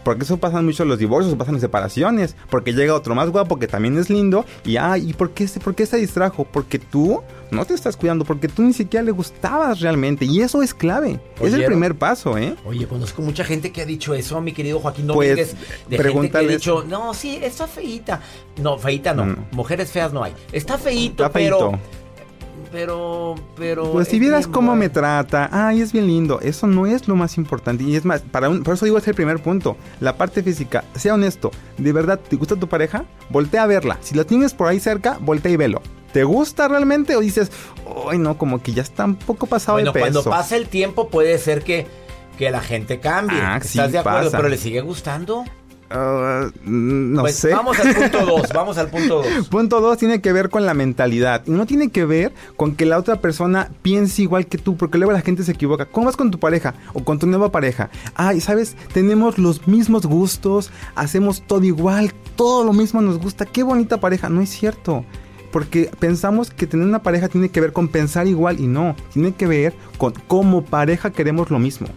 Porque 0.05 0.25
eso 0.25 0.39
pasa 0.39 0.63
mucho 0.63 0.83
en 0.83 0.89
los 0.89 0.99
divorcios, 0.99 1.35
pasan 1.37 1.55
las 1.55 1.63
separaciones. 1.63 2.37
Porque 2.51 2.73
llega 2.73 2.95
otro 2.95 3.15
más 3.15 3.31
guapo 3.31 3.59
que 3.59 3.67
también 3.67 3.99
es 3.99 4.11
lindo. 4.11 4.45
Y 4.65 4.77
ay, 4.77 5.11
¿y 5.11 5.13
por 5.13 5.31
qué, 5.31 5.47
por 5.63 5.75
qué 5.75 5.87
se 5.87 5.97
distrajo? 5.97 6.45
Porque 6.45 6.79
tú 6.79 7.23
no 7.51 7.65
te 7.65 7.75
estás 7.75 7.97
cuidando, 7.97 8.25
porque 8.25 8.49
tú 8.49 8.63
ni 8.63 8.73
siquiera 8.73 9.05
le 9.05 9.13
gustabas 9.13 9.81
realmente. 9.81 10.25
Y 10.25 10.41
eso 10.41 10.63
es 10.63 10.75
clave. 10.75 11.21
es 11.41 11.53
el 11.53 11.65
primer 11.65 11.95
paso, 11.95 12.37
¿eh? 12.39 12.55
Oye, 12.65 12.87
conozco 12.87 13.23
mucha 13.23 13.45
gente 13.45 13.73
que 13.73 13.83
ha 13.83 13.87
dicho 13.87 14.15
eso, 14.15 14.41
mi 14.41 14.53
querido 14.53 14.81
Joaquín 14.81 15.07
pues, 15.07 15.31
Domínguez. 15.31 15.57
Pues, 15.89 16.03
de 16.03 16.13
gente 16.13 16.31
que 16.31 16.39
ha 16.39 16.41
dicho, 16.43 16.85
no, 16.87 17.15
sí, 17.15 17.39
está 17.43 17.67
feíta. 17.67 18.21
No, 18.61 18.79
feíta 18.79 19.15
no. 19.15 19.37
Mujeres 19.53 19.91
feas 19.91 20.13
no 20.13 20.23
hay. 20.23 20.35
Está 20.53 20.79
feíto, 20.79 21.25
está 21.25 21.31
feito. 21.31 21.59
pero 21.59 21.79
pero, 22.71 23.35
pero. 23.57 23.93
Pues 23.93 24.09
si 24.09 24.19
vieras 24.19 24.47
cómo 24.47 24.77
me 24.77 24.89
trata, 24.89 25.49
ay, 25.53 25.81
es 25.81 25.93
bien 25.93 26.07
lindo. 26.07 26.41
Eso 26.41 26.67
no 26.67 26.87
es 26.87 27.09
lo 27.09 27.17
más 27.17 27.37
importante. 27.37 27.85
Y 27.85 27.97
es 27.97 28.05
más, 28.05 28.21
para 28.21 28.49
un, 28.49 28.63
por 28.63 28.75
eso 28.75 28.85
digo 28.85 28.99
es 28.99 29.09
el 29.09 29.15
primer 29.15 29.43
punto. 29.43 29.77
La 30.01 30.17
parte 30.17 30.43
física. 30.43 30.85
Sea 30.95 31.15
honesto. 31.15 31.51
¿De 31.77 31.93
verdad 31.93 32.19
te 32.21 32.37
gusta 32.37 32.57
tu 32.57 32.69
pareja? 32.69 33.05
Voltea 33.31 33.63
a 33.63 33.67
verla. 33.67 33.99
Si 34.01 34.15
la 34.15 34.25
tienes 34.25 34.55
por 34.55 34.69
ahí 34.69 34.81
cerca, 34.81 35.19
voltea 35.21 35.53
y 35.53 35.57
velo. 35.57 35.83
¿Te 36.13 36.25
gusta 36.25 36.69
realmente? 36.69 37.17
O 37.17 37.21
dices, 37.21 37.51
ay, 38.11 38.19
no, 38.19 38.39
como 38.39 38.63
que 38.63 38.73
ya 38.73 38.83
está 38.83 39.05
un 39.05 39.17
poco 39.17 39.47
pasado 39.47 39.79
de 39.79 39.85
peso. 39.85 39.99
Cuando 39.99 40.25
pasa 40.25 40.57
el 40.57 40.69
tiempo, 40.69 41.09
puede 41.09 41.39
ser 41.39 41.63
que, 41.63 41.87
que 42.39 42.51
la 42.51 42.61
gente 42.61 43.01
cambie. 43.01 43.39
Ah, 43.41 43.59
¿Estás 43.63 43.93
de 43.93 43.99
acuerdo? 43.99 44.31
Pero 44.31 44.49
le 44.49 44.57
sigue 44.57 44.81
gustando. 44.81 45.45
Ah, 45.91 46.51
no 46.65 47.23
pues 47.23 47.37
sé. 47.37 47.51
Vamos 47.51 47.79
al 47.79 47.95
punto 47.95 48.27
2, 48.27 48.43
vamos 48.55 48.79
al 48.79 48.89
punto 48.89 49.23
2. 49.23 49.49
punto 49.49 49.81
2 49.81 49.99
tiene 49.99 50.21
que 50.21 50.33
ver 50.33 50.51
con 50.51 50.67
la 50.67 50.75
mentalidad. 50.75 51.47
No 51.47 51.67
tiene 51.67 51.91
que 51.91 52.05
ver 52.05 52.33
con 52.57 52.75
que 52.75 52.85
la 52.85 52.99
otra 52.99 53.21
persona 53.21 53.71
piense 53.83 54.23
igual 54.23 54.47
que 54.47 54.59
tú, 54.59 54.77
porque 54.77 54.99
luego 54.99 55.13
la 55.13 55.23
gente 55.23 55.45
se 55.45 55.53
equivoca. 55.53 55.87
¿Cómo 55.87 56.07
vas 56.07 56.17
con 56.17 56.31
tu 56.31 56.39
pareja 56.39 56.75
o 56.93 57.05
con 57.05 57.19
tu 57.19 57.27
nueva 57.27 57.51
pareja? 57.51 57.91
Ay, 58.15 58.41
¿sabes? 58.41 58.77
Tenemos 58.93 59.39
los 59.39 59.67
mismos 59.67 60.07
gustos, 60.07 60.71
hacemos 60.95 61.43
todo 61.47 61.65
igual, 61.65 62.13
todo 62.37 62.65
lo 62.65 62.73
mismo 62.73 63.01
nos 63.01 63.19
gusta. 63.19 63.47
Qué 63.47 63.63
bonita 63.63 63.99
pareja. 63.99 64.29
No 64.29 64.43
es 64.43 64.51
cierto. 64.51 65.05
Porque 65.51 65.91
pensamos 65.99 66.51
que 66.51 66.67
tener 66.67 66.87
una 66.87 67.03
pareja 67.03 67.29
tiene 67.29 67.49
que 67.49 67.63
ver 67.63 67.73
con 67.73 67.89
pensar 67.89 68.27
igual 68.27 68.61
y 68.61 68.67
no. 68.67 68.95
Tiene 69.15 69.33
que 69.33 69.47
ver 69.47 69.75
con 69.97 70.13
cómo 70.27 70.63
pareja 70.63 71.11
queremos 71.11 71.51
lo 71.51 71.59
mismo. 71.59 71.89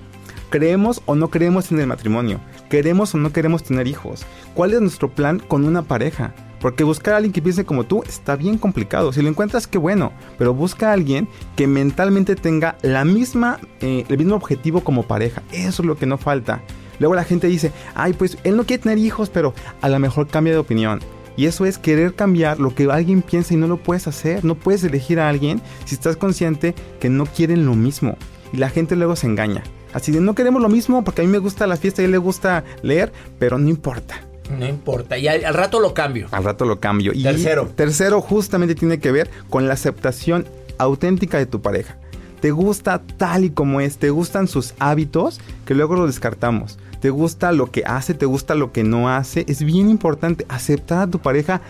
¿Creemos 0.51 1.01
o 1.05 1.15
no 1.15 1.29
creemos 1.29 1.71
en 1.71 1.79
el 1.79 1.87
matrimonio? 1.87 2.41
¿Queremos 2.69 3.15
o 3.15 3.17
no 3.17 3.31
queremos 3.31 3.63
tener 3.63 3.87
hijos? 3.87 4.25
¿Cuál 4.53 4.73
es 4.73 4.81
nuestro 4.81 5.09
plan 5.09 5.39
con 5.39 5.63
una 5.63 5.81
pareja? 5.83 6.35
Porque 6.59 6.83
buscar 6.83 7.13
a 7.13 7.17
alguien 7.17 7.31
que 7.31 7.41
piense 7.41 7.63
como 7.63 7.85
tú 7.85 8.03
está 8.05 8.35
bien 8.35 8.57
complicado. 8.57 9.13
Si 9.13 9.21
lo 9.21 9.29
encuentras, 9.29 9.65
qué 9.65 9.77
bueno. 9.77 10.11
Pero 10.37 10.53
busca 10.53 10.89
a 10.89 10.93
alguien 10.93 11.29
que 11.55 11.67
mentalmente 11.67 12.35
tenga 12.35 12.75
la 12.81 13.05
misma, 13.05 13.61
eh, 13.79 14.03
el 14.09 14.17
mismo 14.17 14.35
objetivo 14.35 14.81
como 14.81 15.03
pareja. 15.03 15.41
Eso 15.53 15.83
es 15.83 15.87
lo 15.87 15.95
que 15.95 16.05
no 16.05 16.17
falta. 16.17 16.61
Luego 16.99 17.15
la 17.15 17.23
gente 17.23 17.47
dice, 17.47 17.71
ay, 17.95 18.11
pues 18.11 18.37
él 18.43 18.57
no 18.57 18.65
quiere 18.65 18.83
tener 18.83 18.97
hijos, 18.97 19.29
pero 19.29 19.53
a 19.79 19.87
lo 19.87 19.99
mejor 19.99 20.27
cambia 20.27 20.51
de 20.51 20.59
opinión. 20.59 20.99
Y 21.37 21.45
eso 21.45 21.65
es 21.65 21.77
querer 21.77 22.13
cambiar 22.13 22.59
lo 22.59 22.75
que 22.75 22.91
alguien 22.91 23.21
piensa 23.21 23.53
y 23.53 23.57
no 23.57 23.67
lo 23.67 23.77
puedes 23.77 24.05
hacer. 24.05 24.43
No 24.43 24.55
puedes 24.55 24.83
elegir 24.83 25.21
a 25.21 25.29
alguien 25.29 25.61
si 25.85 25.95
estás 25.95 26.17
consciente 26.17 26.75
que 26.99 27.09
no 27.09 27.25
quieren 27.25 27.65
lo 27.65 27.73
mismo. 27.73 28.17
Y 28.51 28.57
la 28.57 28.69
gente 28.69 28.97
luego 28.97 29.15
se 29.15 29.27
engaña. 29.27 29.63
Así 29.93 30.11
de 30.11 30.21
no 30.21 30.35
queremos 30.35 30.61
lo 30.61 30.69
mismo 30.69 31.03
porque 31.03 31.21
a 31.21 31.25
mí 31.25 31.29
me 31.29 31.37
gusta 31.37 31.67
la 31.67 31.77
fiesta 31.77 32.01
y 32.01 32.03
a 32.03 32.05
él 32.05 32.11
le 32.11 32.17
gusta 32.17 32.63
leer, 32.81 33.11
pero 33.39 33.57
no 33.57 33.69
importa. 33.69 34.21
No 34.57 34.67
importa, 34.67 35.17
y 35.17 35.27
al, 35.27 35.53
rato 35.53 35.79
lo 35.79 35.93
cambio. 35.93 36.27
Al 36.31 36.43
rato 36.43 36.65
lo 36.65 36.79
cambio. 36.79 37.13
Y 37.13 37.23
tercero. 37.23 37.69
Tercero 37.75 38.21
justamente 38.21 38.75
tiene 38.75 38.99
que 38.99 39.11
ver 39.11 39.29
con 39.49 39.67
la 39.67 39.73
aceptación 39.73 40.45
auténtica 40.77 41.37
de 41.37 41.45
tu 41.45 41.61
pareja. 41.61 41.97
Te 42.41 42.51
gusta 42.51 43.01
tal 43.17 43.45
y 43.45 43.51
como 43.51 43.81
es, 43.81 43.97
te 43.97 44.09
gustan 44.09 44.47
sus 44.47 44.73
hábitos 44.79 45.39
que 45.65 45.75
luego 45.75 45.95
lo 45.95 46.07
descartamos. 46.07 46.79
Te 46.99 47.09
gusta 47.09 47.51
lo 47.51 47.71
que 47.71 47.83
hace, 47.85 48.13
te 48.13 48.25
gusta 48.25 48.55
lo 48.55 48.71
que 48.71 48.83
no 48.83 49.09
hace. 49.09 49.45
Es 49.47 49.63
bien 49.63 49.89
importante 49.89 50.45
aceptar 50.49 50.99
a 50.99 51.07
tu 51.07 51.19
pareja 51.19 51.61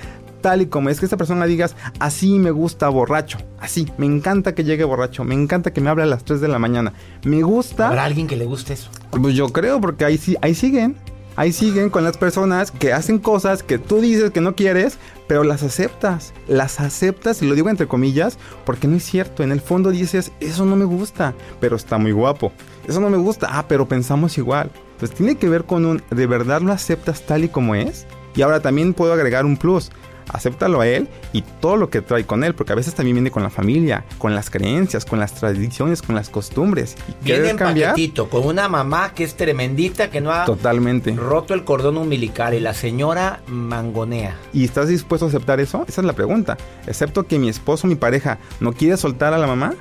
tal 0.42 0.62
y 0.62 0.66
como 0.66 0.90
es 0.90 1.00
que 1.00 1.06
esta 1.06 1.18
persona 1.18 1.46
digas, 1.46 1.76
así 2.00 2.40
me 2.40 2.52
gusta 2.52 2.90
borracho, 2.90 3.38
así, 3.60 3.88
me 3.98 4.06
encanta 4.06 4.54
que 4.56 4.64
llegue 4.64 4.84
borracho, 4.84 5.24
me 5.24 5.36
encanta 5.36 5.72
que 5.72 5.82
me 5.82 5.90
hable 5.90 6.04
a 6.04 6.08
las 6.08 6.26
3 6.26 6.42
de 6.42 6.48
la 6.48 6.60
mañana, 6.60 6.94
me 7.24 7.44
gusta... 7.44 7.88
¿Habrá 7.88 8.06
alguien 8.06 8.28
que 8.28 8.36
le 8.36 8.46
guste 8.46 8.74
eso? 8.74 8.90
Pues 9.12 9.36
yo 9.36 9.50
creo, 9.50 9.80
porque 9.80 10.06
ahí, 10.06 10.18
sí, 10.18 10.36
ahí 10.42 10.56
siguen, 10.56 10.98
ahí 11.36 11.54
siguen 11.54 11.90
con 11.90 12.04
las 12.04 12.18
personas 12.18 12.72
que 12.72 12.94
hacen 12.94 13.20
cosas 13.20 13.64
que 13.64 13.78
tú 13.78 14.02
dices 14.02 14.32
que 14.32 14.42
no 14.42 14.56
quieres, 14.56 14.98
pero 15.28 15.44
las 15.44 15.64
aceptas, 15.64 16.34
las 16.48 16.80
aceptas, 16.80 17.42
y 17.42 17.48
lo 17.48 17.56
digo 17.56 17.70
entre 17.70 17.88
comillas, 17.88 18.38
porque 18.66 18.88
no 18.88 18.98
es 18.98 19.04
cierto, 19.04 19.44
en 19.44 19.52
el 19.52 19.62
fondo 19.62 19.92
dices, 19.92 20.32
eso 20.40 20.66
no 20.66 20.76
me 20.76 20.86
gusta, 20.86 21.34
pero 21.60 21.76
está 21.76 21.98
muy 21.98 22.12
guapo, 22.12 22.52
eso 22.88 23.00
no 23.00 23.10
me 23.10 23.18
gusta, 23.18 23.48
ah, 23.52 23.66
pero 23.68 23.88
pensamos 23.88 24.38
igual. 24.38 24.72
Pues 25.00 25.12
tiene 25.12 25.36
que 25.36 25.50
ver 25.50 25.64
con 25.64 25.86
un, 25.86 26.04
¿de 26.12 26.28
verdad 26.28 26.62
lo 26.62 26.72
aceptas 26.72 27.26
tal 27.26 27.44
y 27.44 27.50
como 27.50 27.74
es? 27.74 28.06
Y 28.36 28.44
ahora 28.44 28.60
también 28.60 28.94
puedo 28.94 29.14
agregar 29.14 29.46
un 29.46 29.58
plus 29.58 29.90
acéptalo 30.32 30.82
a 30.82 30.88
él 30.88 31.08
y 31.34 31.42
todo 31.42 31.78
lo 31.78 31.90
que 31.90 32.02
trae 32.02 32.26
con 32.26 32.44
él, 32.44 32.56
porque 32.56 32.74
a 32.74 32.76
veces 32.76 32.94
también 32.94 33.16
viene 33.16 33.32
con 33.32 33.44
la 33.44 33.50
familia, 33.50 34.06
con 34.18 34.34
las 34.36 34.50
creencias, 34.50 35.06
con 35.06 35.20
las 35.20 35.34
tradiciones, 35.34 36.02
con 36.02 36.16
las 36.16 36.30
costumbres. 36.30 36.96
Y 37.08 37.26
viene 37.26 37.50
en 37.50 37.58
cambiar, 37.58 37.92
paquetito, 37.92 38.30
con 38.30 38.46
una 38.46 38.68
mamá 38.68 39.14
que 39.14 39.24
es 39.24 39.36
tremendita, 39.36 40.10
que 40.10 40.22
no 40.22 40.32
ha 40.32 40.46
totalmente. 40.46 41.12
roto 41.14 41.54
el 41.54 41.64
cordón 41.64 41.98
umbilical 41.98 42.54
y 42.54 42.60
la 42.60 42.74
señora 42.74 43.42
mangonea. 43.48 44.36
¿Y 44.54 44.64
estás 44.64 44.88
dispuesto 44.88 45.26
a 45.26 45.30
aceptar 45.30 45.60
eso? 45.60 45.86
Esa 45.88 46.02
es 46.02 46.08
la 46.08 46.14
pregunta. 46.14 46.58
Excepto 46.88 47.28
que 47.28 47.40
mi 47.40 47.50
esposo, 47.50 47.88
mi 47.88 47.96
pareja, 47.96 48.40
no 48.60 48.74
quiere 48.74 48.98
soltar 48.98 49.34
a 49.34 49.38
la 49.38 49.48
mamá, 49.48 49.74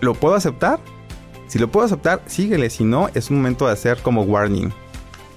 ¿lo 0.00 0.14
puedo 0.14 0.34
aceptar? 0.34 0.80
Si 1.46 1.58
lo 1.58 1.68
puedo 1.68 1.84
aceptar, 1.84 2.22
síguele. 2.26 2.70
Si 2.70 2.82
no, 2.82 3.10
es 3.14 3.30
un 3.30 3.36
momento 3.36 3.66
de 3.66 3.72
hacer 3.72 3.98
como 3.98 4.22
warning. 4.22 4.72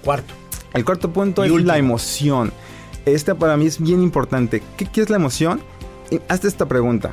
Cuarto. 0.03 0.33
El 0.73 0.85
cuarto 0.85 1.11
punto 1.11 1.43
es 1.43 1.51
la 1.51 1.77
emoción. 1.77 2.53
Esta 3.05 3.35
para 3.35 3.55
mí 3.55 3.67
es 3.67 3.79
bien 3.79 4.01
importante. 4.01 4.63
¿Qué, 4.77 5.01
es 5.01 5.09
la 5.09 5.17
emoción? 5.17 5.61
hazte 6.27 6.47
esta 6.47 6.67
pregunta. 6.67 7.11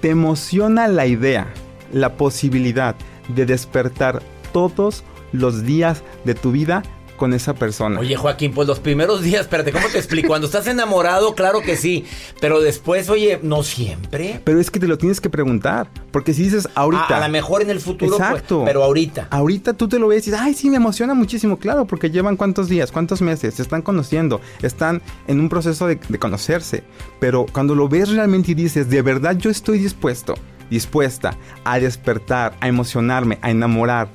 ¿Te 0.00 0.10
emociona 0.10 0.88
la 0.88 1.06
idea, 1.06 1.52
la 1.92 2.16
posibilidad 2.16 2.94
de 3.28 3.46
despertar 3.46 4.22
todos 4.52 5.04
los 5.32 5.64
días 5.64 6.02
de 6.24 6.34
tu 6.34 6.52
vida 6.52 6.82
con 7.16 7.32
esa 7.32 7.54
persona. 7.54 8.00
Oye, 8.00 8.16
Joaquín, 8.16 8.52
pues 8.52 8.68
los 8.68 8.80
primeros 8.80 9.22
días, 9.22 9.42
espérate, 9.42 9.72
¿cómo 9.72 9.86
te 9.88 9.98
explico? 9.98 10.28
Cuando 10.28 10.46
estás 10.46 10.66
enamorado, 10.66 11.34
claro 11.34 11.60
que 11.60 11.76
sí, 11.76 12.04
pero 12.40 12.60
después, 12.60 13.08
oye, 13.10 13.38
no 13.42 13.62
siempre. 13.62 14.40
Pero 14.44 14.60
es 14.60 14.70
que 14.70 14.80
te 14.80 14.86
lo 14.86 14.98
tienes 14.98 15.20
que 15.20 15.30
preguntar, 15.30 15.88
porque 16.10 16.34
si 16.34 16.44
dices 16.44 16.68
ahorita... 16.74 17.16
A, 17.16 17.26
lo 17.26 17.32
mejor 17.32 17.62
en 17.62 17.70
el 17.70 17.80
futuro, 17.80 18.16
pues, 18.16 18.30
Exacto. 18.30 18.62
pero 18.64 18.82
ahorita. 18.82 19.28
Ahorita 19.30 19.74
tú 19.74 19.88
te 19.88 19.98
lo 19.98 20.08
ves 20.08 20.26
y 20.26 20.30
dices, 20.30 20.40
ay, 20.42 20.54
sí, 20.54 20.70
me 20.70 20.76
emociona 20.76 21.14
muchísimo, 21.14 21.58
claro, 21.58 21.86
porque 21.86 22.10
llevan 22.10 22.36
cuántos 22.36 22.68
días, 22.68 22.90
cuántos 22.90 23.22
meses, 23.22 23.54
se 23.54 23.62
están 23.62 23.82
conociendo, 23.82 24.40
están 24.62 25.02
en 25.26 25.40
un 25.40 25.48
proceso 25.48 25.86
de, 25.86 25.98
de 26.08 26.18
conocerse. 26.18 26.84
Pero 27.20 27.46
cuando 27.52 27.74
lo 27.74 27.88
ves 27.88 28.10
realmente 28.10 28.52
y 28.52 28.54
dices, 28.54 28.90
de 28.90 29.02
verdad 29.02 29.36
yo 29.36 29.50
estoy 29.50 29.78
dispuesto, 29.78 30.34
dispuesta 30.70 31.36
a 31.64 31.78
despertar, 31.78 32.56
a 32.60 32.68
emocionarme, 32.68 33.38
a 33.42 33.50
enamorar 33.50 34.08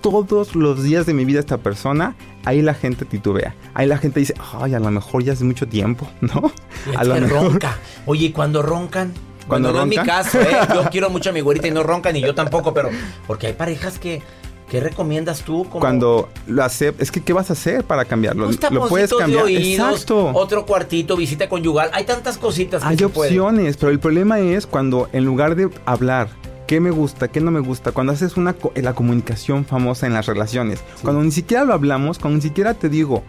todos 0.00 0.54
los 0.56 0.82
días 0.82 1.06
de 1.06 1.14
mi 1.14 1.24
vida 1.24 1.40
esta 1.40 1.58
persona, 1.58 2.14
ahí 2.44 2.62
la 2.62 2.74
gente 2.74 3.04
titubea. 3.04 3.54
Ahí 3.74 3.86
la 3.86 3.98
gente 3.98 4.20
dice, 4.20 4.34
ay, 4.60 4.74
a 4.74 4.80
lo 4.80 4.90
mejor 4.90 5.22
ya 5.22 5.32
hace 5.34 5.44
mucho 5.44 5.66
tiempo, 5.68 6.08
¿no? 6.20 6.52
Y 6.92 6.96
A 6.96 7.04
lo 7.04 7.14
que 7.14 7.20
mejor. 7.22 7.42
ronca. 7.52 7.76
Oye, 8.06 8.26
¿y 8.26 8.32
cuando 8.32 8.62
roncan? 8.62 9.12
¿Cuando 9.46 9.68
Bueno, 9.72 9.78
no 9.78 9.84
es 9.84 9.88
mi 9.90 9.96
roncan? 9.96 10.22
caso, 10.24 10.40
¿eh? 10.40 10.56
Yo 10.74 10.84
quiero 10.90 11.10
mucho 11.10 11.30
a 11.30 11.32
mi 11.32 11.40
güerita 11.40 11.66
y 11.68 11.70
no 11.70 11.82
roncan, 11.82 12.14
y 12.16 12.20
yo 12.20 12.34
tampoco, 12.34 12.72
pero... 12.74 12.90
Porque 13.26 13.48
hay 13.48 13.52
parejas 13.54 13.98
que... 13.98 14.22
¿Qué 14.70 14.78
recomiendas 14.78 15.42
tú? 15.42 15.64
Como 15.64 15.80
Cuando 15.80 16.28
lo 16.46 16.62
aceptas, 16.62 17.02
es 17.02 17.10
que 17.10 17.20
¿qué 17.20 17.32
vas 17.32 17.50
a 17.50 17.54
hacer 17.54 17.82
para 17.82 18.04
cambiarlo? 18.04 18.46
unos 18.46 18.70
Lo 18.70 18.86
puedes 18.86 19.10
de 19.10 19.16
cambiar. 19.16 19.42
oídos, 19.42 19.88
Exacto. 19.94 20.26
otro 20.32 20.64
cuartito, 20.64 21.16
visita 21.16 21.48
conyugal. 21.48 21.90
Hay 21.92 22.04
tantas 22.04 22.38
cositas 22.38 22.80
que 22.80 22.88
Hay 22.88 22.96
pueden. 22.96 23.32
opciones, 23.40 23.76
pero 23.76 23.90
el 23.90 23.98
problema 23.98 24.38
es 24.38 24.68
cuando 24.68 25.08
en 25.12 25.24
lugar 25.24 25.56
de 25.56 25.70
hablar 25.86 26.28
qué 26.70 26.78
me 26.78 26.92
gusta, 26.92 27.26
qué 27.26 27.40
no 27.40 27.50
me 27.50 27.58
gusta, 27.58 27.90
cuando 27.90 28.12
haces 28.12 28.36
una 28.36 28.52
co- 28.52 28.72
la 28.76 28.92
comunicación 28.94 29.64
famosa 29.64 30.06
en 30.06 30.12
las 30.12 30.26
relaciones, 30.26 30.78
cuando 31.02 31.20
ni 31.20 31.32
siquiera 31.32 31.64
lo 31.64 31.74
hablamos, 31.74 32.20
cuando 32.20 32.36
ni 32.36 32.42
siquiera 32.42 32.74
te 32.74 32.88
digo 32.88 33.24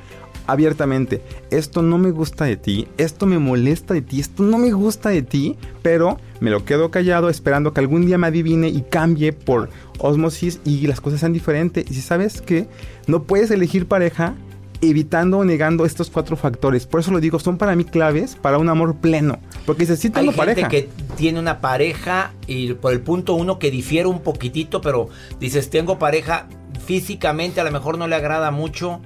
abiertamente, 0.45 1.23
esto 1.49 1.81
no 1.81 1.97
me 1.97 2.11
gusta 2.11 2.45
de 2.45 2.55
ti, 2.55 2.87
esto 2.97 3.25
me 3.25 3.39
molesta 3.39 3.95
de 3.95 4.03
ti, 4.03 4.19
esto 4.19 4.43
no 4.43 4.59
me 4.59 4.71
gusta 4.71 5.09
de 5.09 5.23
ti, 5.23 5.57
pero 5.81 6.19
me 6.39 6.51
lo 6.51 6.65
quedo 6.65 6.91
callado 6.91 7.29
esperando 7.29 7.73
que 7.73 7.79
algún 7.79 8.05
día 8.05 8.19
me 8.19 8.27
adivine 8.27 8.67
y 8.69 8.83
cambie 8.83 9.33
por 9.33 9.69
osmosis 9.97 10.59
y 10.63 10.85
las 10.85 11.01
cosas 11.01 11.21
sean 11.21 11.33
diferentes. 11.33 11.89
Y 11.89 11.95
si 11.95 12.01
sabes 12.01 12.41
que 12.41 12.67
no 13.07 13.23
puedes 13.23 13.49
elegir 13.49 13.87
pareja 13.87 14.35
evitando 14.81 15.37
o 15.39 15.45
negando 15.45 15.85
estos 15.85 16.09
cuatro 16.09 16.35
factores. 16.35 16.85
Por 16.87 16.99
eso 16.99 17.11
lo 17.11 17.19
digo, 17.19 17.39
son 17.39 17.57
para 17.57 17.75
mí 17.75 17.83
claves 17.85 18.35
para 18.35 18.57
un 18.57 18.67
amor 18.69 18.95
pleno. 18.95 19.39
Porque 19.65 19.81
dices, 19.83 19.99
sí 19.99 20.07
Hay 20.07 20.13
tengo 20.13 20.31
gente 20.31 20.37
pareja. 20.63 20.69
que 20.69 20.89
tiene 21.17 21.39
una 21.39 21.61
pareja 21.61 22.33
y 22.47 22.73
por 22.73 22.91
el 22.93 23.01
punto 23.01 23.35
uno 23.35 23.59
que 23.59 23.69
difiere 23.71 24.07
un 24.07 24.21
poquitito, 24.21 24.81
pero 24.81 25.09
dices, 25.39 25.69
tengo 25.69 25.99
pareja, 25.99 26.47
físicamente 26.85 27.61
a 27.61 27.63
lo 27.63 27.71
mejor 27.71 27.97
no 27.97 28.07
le 28.07 28.15
agrada 28.15 28.49
mucho. 28.51 28.99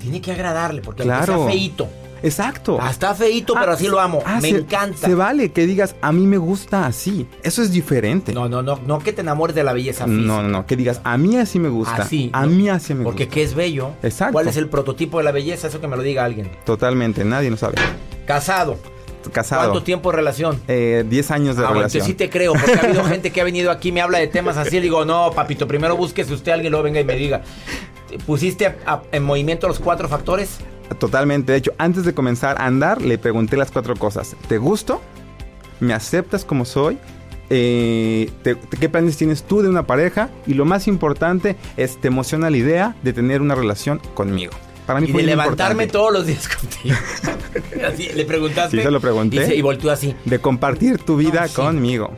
Tiene 0.00 0.20
que 0.20 0.32
agradarle, 0.32 0.82
porque 0.82 1.02
aunque 1.02 1.24
Claro. 1.24 1.44
sea 1.44 1.52
feíto. 1.52 1.88
Exacto. 2.22 2.78
Ah, 2.80 2.90
está 2.90 3.14
feíto, 3.14 3.54
pero 3.58 3.72
así 3.72 3.86
lo 3.88 4.00
amo. 4.00 4.22
Ah, 4.24 4.40
Me 4.42 4.50
se- 4.50 4.58
encanta. 4.58 5.06
Se 5.06 5.14
vale 5.14 5.52
que 5.52 5.66
digas, 5.66 5.96
a 6.00 6.12
mí 6.12 6.26
me 6.26 6.38
gusta 6.38 6.86
así. 6.86 7.26
Eso 7.42 7.62
es 7.62 7.70
diferente. 7.70 8.32
No, 8.32 8.48
no, 8.48 8.62
no, 8.62 8.80
no 8.86 8.98
que 9.00 9.12
te 9.12 9.20
enamores 9.20 9.54
de 9.54 9.62
la 9.64 9.72
belleza 9.72 10.04
física. 10.06 10.22
no, 10.22 10.42
no, 10.42 10.48
no, 10.48 10.66
Que 10.66 10.76
digas, 10.76 11.00
a 11.04 11.16
mí 11.18 11.36
así 11.36 11.58
me 11.58 11.68
gusta. 11.68 12.02
Así. 12.02 12.30
A 12.32 12.46
¿no? 12.46 12.52
mí 12.52 12.68
así 12.68 12.94
me 12.94 13.04
Porque 13.04 13.24
gusta. 13.24 13.34
qué 13.34 13.42
es 13.42 13.54
bello. 13.54 13.90
Exacto. 14.02 14.32
¿Cuál 14.32 14.48
es 14.48 14.56
el 14.56 14.68
prototipo 14.68 15.18
de 15.18 15.24
la 15.24 15.32
belleza? 15.32 15.68
Eso 15.68 15.80
que 15.80 15.88
me 15.88 15.96
lo 15.96 16.02
diga 16.02 16.24
alguien. 16.24 16.50
Totalmente, 16.64 17.24
nadie 17.24 17.50
lo 17.50 17.56
sabe. 17.56 17.74
Casado. 18.26 18.78
Casado. 19.32 19.62
¿Cuánto 19.70 19.82
tiempo 19.82 20.10
de 20.10 20.16
relación? 20.16 20.60
Eh, 20.68 21.04
10 21.08 21.30
años 21.32 21.56
de 21.56 21.62
Ah, 21.62 21.66
bueno, 21.66 21.80
relación. 21.80 22.02
entonces 22.02 22.06
sí 22.06 22.14
te 22.14 22.30
creo, 22.30 22.52
porque 22.52 22.74
ha 22.74 22.82
habido 22.84 23.04
gente 23.08 23.32
que 23.32 23.40
ha 23.40 23.44
venido 23.44 23.72
aquí, 23.72 23.90
me 23.90 24.00
habla 24.00 24.18
de 24.18 24.28
temas 24.28 24.56
así, 24.56 24.76
le 24.76 24.82
digo, 24.82 25.04
no, 25.04 25.32
papito, 25.32 25.66
primero 25.66 25.96
búsquese 25.96 26.32
usted, 26.32 26.52
alguien 26.52 26.70
luego 26.70 26.84
venga 26.84 27.00
y 27.00 27.04
me 27.04 27.16
diga. 27.16 27.42
¿Pusiste 28.24 28.66
a- 28.86 29.02
en 29.12 29.24
movimiento 29.24 29.66
los 29.68 29.78
cuatro 29.80 30.08
factores? 30.08 30.58
Totalmente. 30.98 31.52
De 31.52 31.58
hecho, 31.58 31.72
antes 31.78 32.04
de 32.04 32.14
comenzar 32.14 32.60
a 32.60 32.66
andar, 32.66 33.02
le 33.02 33.18
pregunté 33.18 33.56
las 33.56 33.70
cuatro 33.70 33.94
cosas. 33.96 34.36
¿Te 34.48 34.58
gusto? 34.58 35.00
¿Me 35.80 35.92
aceptas 35.94 36.44
como 36.44 36.64
soy? 36.64 36.98
Eh, 37.50 38.30
te- 38.42 38.54
te- 38.56 38.76
¿Qué 38.76 38.88
planes 38.88 39.16
tienes 39.16 39.42
tú 39.44 39.62
de 39.62 39.68
una 39.68 39.86
pareja? 39.86 40.30
Y 40.46 40.54
lo 40.54 40.64
más 40.64 40.88
importante 40.88 41.56
es, 41.76 42.00
¿te 42.00 42.08
emociona 42.08 42.50
la 42.50 42.56
idea 42.56 42.96
de 43.02 43.12
tener 43.12 43.40
una 43.42 43.54
relación 43.54 44.00
conmigo? 44.14 44.52
Para 44.86 45.00
mí 45.00 45.08
Y 45.08 45.12
fue 45.12 45.22
de 45.22 45.26
levantarme 45.28 45.84
importante. 45.84 45.92
todos 45.92 46.12
los 46.12 46.26
días 46.26 46.48
contigo. 46.60 46.96
Así, 47.86 48.08
le 48.14 48.24
preguntaste. 48.24 48.76
Sí, 48.76 48.82
se 48.82 48.90
lo 48.90 49.00
pregunté. 49.00 49.36
Y 49.36 49.38
así. 49.90 50.14
De 50.24 50.38
compartir 50.40 50.98
tu 50.98 51.16
vida 51.16 51.42
No, 51.42 51.48
sí. 51.48 51.54
conmigo. 51.54 52.12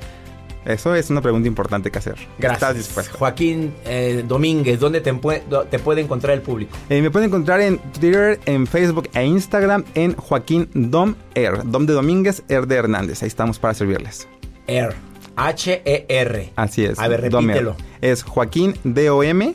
Eso 0.69 0.95
es 0.95 1.09
una 1.09 1.23
pregunta 1.23 1.49
importante 1.49 1.91
que 1.91 1.99
hacer. 1.99 2.17
Gracias. 2.39 2.53
¿Estás 2.53 2.77
dispuesto? 2.77 3.17
Joaquín 3.17 3.75
eh, 3.87 4.23
Domínguez, 4.29 4.79
¿dónde 4.79 5.01
te, 5.01 5.15
puede 5.15 6.01
encontrar 6.03 6.35
el 6.35 6.43
público? 6.43 6.77
Eh, 6.91 7.01
me 7.01 7.11
pueden 7.11 7.29
encontrar 7.29 7.63
en 7.63 7.79
Twitter, 7.79 8.39
en 8.45 8.67
Facebook 8.67 9.09
e 9.15 9.25
Instagram 9.25 9.85
en 9.95 10.15
Joaquín 10.15 10.69
Dom 10.75 11.15
R. 11.35 11.61
Dom 11.65 11.87
de 11.87 11.95
Domínguez, 11.95 12.43
R 12.49 12.67
de 12.67 12.75
Hernández. 12.77 13.23
Ahí 13.23 13.29
estamos 13.29 13.59
para 13.59 13.73
servirles. 13.73 14.29
Air. 14.67 14.95
H-E-R. 15.37 16.53
Así 16.57 16.85
es. 16.85 16.99
A 16.99 17.09
ver, 17.09 17.31
Domer. 17.31 17.57
repítelo. 17.57 17.77
Es 18.03 18.23
Joaquín 18.23 18.75
D-O-M 18.85 19.55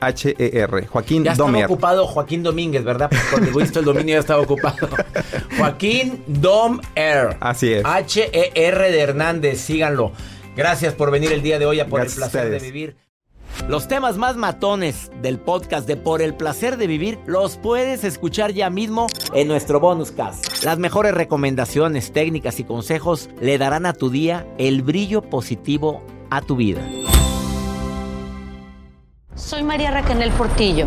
H-E-R. 0.00 0.86
Joaquín 0.86 1.24
Ya 1.24 1.32
estaba 1.32 1.48
Domer. 1.48 1.64
ocupado 1.66 2.06
Joaquín 2.06 2.42
Domínguez, 2.42 2.84
¿verdad? 2.84 3.08
Porque 3.08 3.26
cuando 3.30 3.58
visto 3.58 3.78
el 3.78 3.84
dominio 3.84 4.14
ya 4.14 4.20
estaba 4.20 4.42
ocupado. 4.42 4.88
Joaquín 5.58 6.22
Dom 6.26 6.80
Air. 6.94 7.36
Así 7.40 7.72
es. 7.72 7.84
H-E-R 7.84 8.92
de 8.92 9.00
Hernández, 9.00 9.60
síganlo. 9.60 10.12
Gracias 10.56 10.94
por 10.94 11.10
venir 11.10 11.32
el 11.32 11.42
día 11.42 11.58
de 11.58 11.66
hoy 11.66 11.80
a 11.80 11.86
Por 11.86 12.00
Gracias 12.00 12.18
el 12.18 12.30
Placer 12.30 12.50
de. 12.50 12.58
Vivir. 12.58 12.96
Los 13.68 13.88
temas 13.88 14.16
más 14.16 14.36
matones 14.36 15.10
del 15.22 15.38
podcast 15.38 15.86
de 15.86 15.96
Por 15.96 16.22
el 16.22 16.34
Placer 16.34 16.76
de 16.76 16.86
Vivir 16.86 17.18
los 17.26 17.56
puedes 17.56 18.04
escuchar 18.04 18.52
ya 18.52 18.70
mismo 18.70 19.06
en 19.34 19.48
nuestro 19.48 19.80
bonus 19.80 20.12
cast. 20.12 20.64
Las 20.64 20.78
mejores 20.78 21.14
recomendaciones, 21.14 22.12
técnicas 22.12 22.58
y 22.58 22.64
consejos 22.64 23.28
le 23.40 23.58
darán 23.58 23.86
a 23.86 23.92
tu 23.92 24.10
día 24.10 24.46
el 24.58 24.82
brillo 24.82 25.22
positivo 25.22 26.02
a 26.30 26.40
tu 26.40 26.56
vida. 26.56 26.80
Soy 29.34 29.62
María 29.62 29.90
Raquel 29.90 30.30
Portillo. 30.32 30.86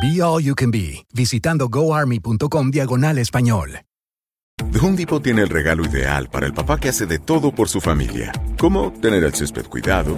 Be 0.00 0.20
All 0.20 0.42
You 0.42 0.54
Can 0.54 0.70
Be, 0.70 1.06
visitando 1.12 1.68
goarmy.com 1.68 2.70
diagonal 2.70 3.18
español. 3.18 3.80
The 4.70 4.78
Home 4.78 4.96
Depot 4.96 5.22
tiene 5.22 5.42
el 5.42 5.48
regalo 5.48 5.84
ideal 5.84 6.28
para 6.30 6.46
el 6.46 6.52
papá 6.52 6.78
que 6.78 6.88
hace 6.88 7.06
de 7.06 7.18
todo 7.18 7.52
por 7.52 7.68
su 7.68 7.80
familia, 7.80 8.32
como 8.58 8.92
tener 8.92 9.22
el 9.24 9.34
césped 9.34 9.66
cuidado 9.66 10.16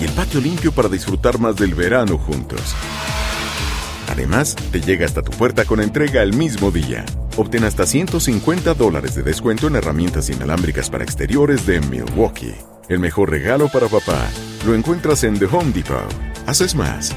y 0.00 0.04
el 0.04 0.10
patio 0.12 0.40
limpio 0.40 0.72
para 0.72 0.88
disfrutar 0.88 1.38
más 1.38 1.56
del 1.56 1.74
verano 1.74 2.18
juntos. 2.18 2.74
Además, 4.10 4.54
te 4.70 4.80
llega 4.80 5.06
hasta 5.06 5.22
tu 5.22 5.32
puerta 5.32 5.64
con 5.64 5.80
entrega 5.80 6.22
el 6.22 6.34
mismo 6.34 6.70
día. 6.70 7.04
Obtén 7.36 7.64
hasta 7.64 7.86
150 7.86 8.74
dólares 8.74 9.14
de 9.14 9.22
descuento 9.22 9.68
en 9.68 9.76
herramientas 9.76 10.28
inalámbricas 10.28 10.90
para 10.90 11.04
exteriores 11.04 11.66
de 11.66 11.80
Milwaukee. 11.80 12.54
El 12.88 13.00
mejor 13.00 13.30
regalo 13.30 13.68
para 13.68 13.88
papá 13.88 14.28
lo 14.66 14.74
encuentras 14.74 15.24
en 15.24 15.38
The 15.38 15.46
Home 15.46 15.72
Depot. 15.72 16.12
Haces 16.46 16.74
más, 16.74 17.16